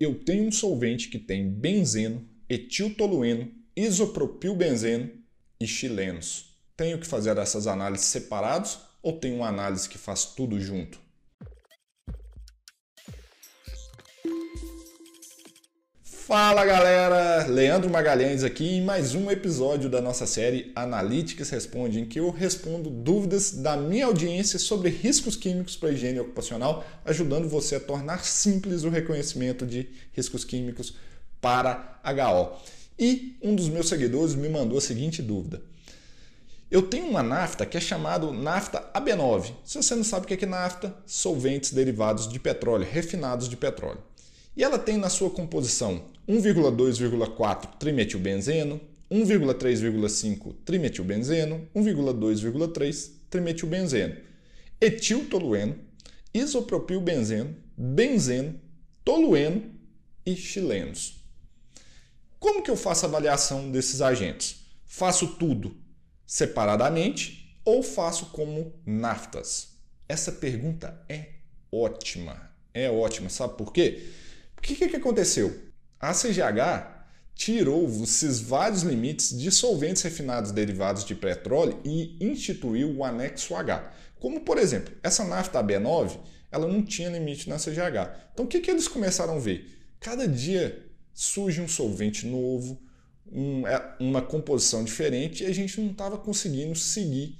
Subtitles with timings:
[0.00, 5.10] eu tenho um solvente que tem benzeno, etiltolueno, isopropilbenzeno
[5.60, 6.56] e chilenos.
[6.74, 10.98] Tenho que fazer essas análises separados ou tem uma análise que faz tudo junto?
[16.30, 22.04] Fala galera, Leandro Magalhães aqui em mais um episódio da nossa série Analytics Responde, em
[22.04, 27.48] que eu respondo dúvidas da minha audiência sobre riscos químicos para a higiene ocupacional, ajudando
[27.48, 30.94] você a tornar simples o reconhecimento de riscos químicos
[31.40, 32.56] para HO.
[32.96, 35.60] E um dos meus seguidores me mandou a seguinte dúvida.
[36.70, 39.50] Eu tenho uma nafta que é chamado nafta AB9.
[39.64, 44.09] Se você não sabe o que é nafta, solventes derivados de petróleo, refinados de petróleo.
[44.56, 54.16] E ela tem na sua composição 1,2,4 trimetilbenzeno, 1,3,5 trimetilbenzeno, 1,2,3 trimetilbenzeno,
[54.80, 55.78] etiltolueno,
[56.32, 58.60] isopropilbenzeno, benzeno,
[59.04, 59.72] tolueno
[60.24, 61.24] e chilenos.
[62.38, 64.64] Como que eu faço a avaliação desses agentes?
[64.86, 65.76] Faço tudo
[66.26, 69.68] separadamente ou faço como naftas?
[70.08, 71.26] Essa pergunta é
[71.70, 72.50] ótima.
[72.72, 74.08] É ótima, sabe por quê?
[74.60, 75.58] O que, que aconteceu?
[75.98, 77.00] A CGH
[77.34, 83.90] tirou esses vários limites de solventes refinados derivados de petróleo e instituiu o anexo H.
[84.20, 86.18] Como, por exemplo, essa nafta B9,
[86.52, 88.28] ela não tinha limite na CGH.
[88.34, 89.66] Então, o que, que eles começaram a ver?
[89.98, 92.78] Cada dia surge um solvente novo,
[93.32, 97.38] um, é, uma composição diferente e a gente não estava conseguindo seguir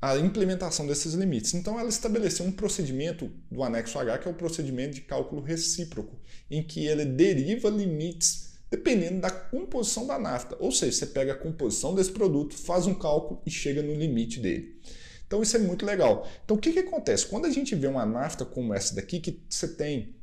[0.00, 1.52] a implementação desses limites.
[1.52, 6.18] Então, ela estabeleceu um procedimento do anexo H, que é o procedimento de cálculo recíproco,
[6.50, 10.56] em que ele deriva limites dependendo da composição da nafta.
[10.60, 14.38] Ou seja, você pega a composição desse produto, faz um cálculo e chega no limite
[14.38, 14.80] dele.
[15.26, 16.26] Então, isso é muito legal.
[16.44, 17.26] Então, o que, que acontece?
[17.26, 20.14] Quando a gente vê uma nafta como essa daqui, que você tem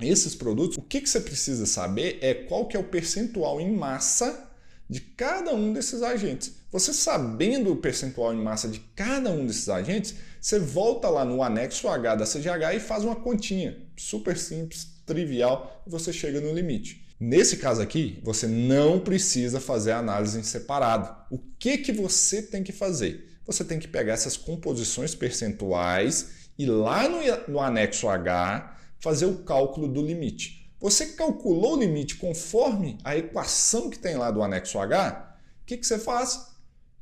[0.00, 3.70] esses produtos, o que, que você precisa saber é qual que é o percentual em
[3.74, 4.49] massa
[4.90, 6.52] de cada um desses agentes.
[6.72, 11.44] Você sabendo o percentual em massa de cada um desses agentes, você volta lá no
[11.44, 13.78] anexo H da CGH e faz uma continha.
[13.96, 17.06] Super simples, trivial, e você chega no limite.
[17.20, 21.14] Nesse caso aqui, você não precisa fazer a análise em separado.
[21.30, 23.38] O que, que você tem que fazer?
[23.46, 29.38] Você tem que pegar essas composições percentuais e lá no, no anexo H fazer o
[29.44, 30.59] cálculo do limite.
[30.80, 35.36] Você calculou o limite conforme a equação que tem lá do anexo H?
[35.62, 36.54] O que, que você faz?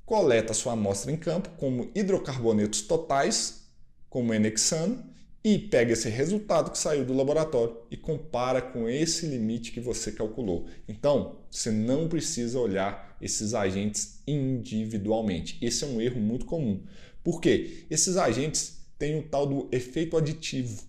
[0.04, 3.68] Coleta sua amostra em campo como hidrocarbonetos totais,
[4.10, 5.04] como enexano,
[5.44, 10.10] e pega esse resultado que saiu do laboratório e compara com esse limite que você
[10.10, 10.66] calculou.
[10.88, 15.56] Então, você não precisa olhar esses agentes individualmente.
[15.64, 16.82] Esse é um erro muito comum.
[17.22, 17.86] Por quê?
[17.88, 20.82] Esses agentes têm o tal do efeito aditivo.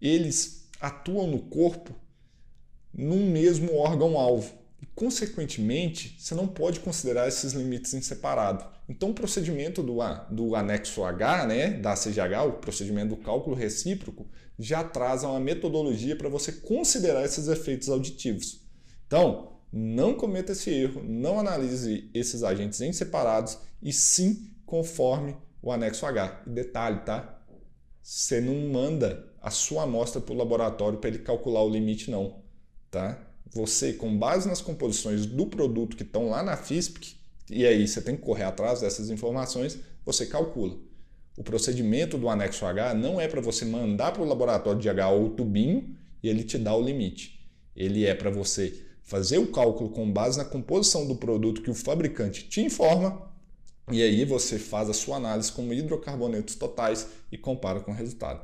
[0.00, 1.94] Eles atuam no corpo
[2.92, 4.52] num mesmo órgão-alvo.
[4.80, 8.64] E, consequentemente, você não pode considerar esses limites em separado.
[8.88, 9.98] Então, o procedimento do,
[10.30, 14.26] do anexo H, né, da CGH, o procedimento do cálculo recíproco,
[14.58, 18.62] já traz uma metodologia para você considerar esses efeitos auditivos.
[19.06, 25.70] Então, não cometa esse erro, não analise esses agentes em separados e sim conforme o
[25.72, 26.42] anexo H.
[26.46, 27.35] E detalhe, tá?
[28.08, 32.36] Você não manda a sua amostra para o laboratório para ele calcular o limite, não.
[32.88, 33.20] Tá?
[33.50, 37.16] Você, com base nas composições do produto que estão lá na FISPIC,
[37.50, 40.78] e aí você tem que correr atrás dessas informações, você calcula.
[41.36, 45.10] O procedimento do anexo H não é para você mandar para o laboratório de H
[45.10, 47.44] o tubinho e ele te dá o limite.
[47.74, 51.74] Ele é para você fazer o cálculo com base na composição do produto que o
[51.74, 53.34] fabricante te informa
[53.90, 58.40] e aí você faz a sua análise com hidrocarbonetos totais e compara com o resultado.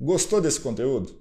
[0.00, 1.16] Gostou desse conteúdo?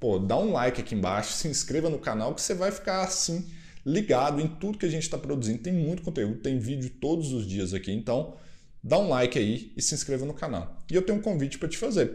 [0.00, 3.46] Pô, dá um like aqui embaixo, se inscreva no canal que você vai ficar assim
[3.84, 5.62] ligado em tudo que a gente está produzindo.
[5.62, 8.36] Tem muito conteúdo, tem vídeo todos os dias aqui, então
[8.82, 10.82] dá um like aí e se inscreva no canal.
[10.90, 12.12] E eu tenho um convite para te fazer.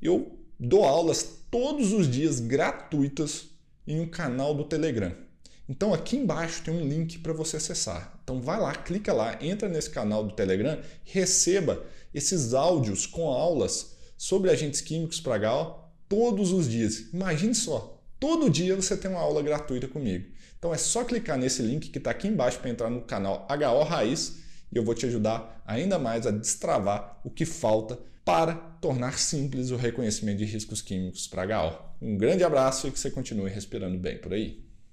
[0.00, 3.50] Eu dou aulas todos os dias gratuitas
[3.86, 5.14] em um canal do Telegram.
[5.70, 8.18] Então aqui embaixo tem um link para você acessar.
[8.24, 13.94] Então vai lá, clica lá, entra nesse canal do Telegram, receba esses áudios com aulas
[14.18, 17.04] sobre agentes químicos para Gal todos os dias.
[17.12, 20.26] Imagine só, todo dia você tem uma aula gratuita comigo.
[20.58, 23.84] Então é só clicar nesse link que está aqui embaixo para entrar no canal HO
[23.84, 24.38] Raiz
[24.72, 29.70] e eu vou te ajudar ainda mais a destravar o que falta para tornar simples
[29.70, 31.78] o reconhecimento de riscos químicos para HO.
[32.02, 34.68] Um grande abraço e que você continue respirando bem por aí.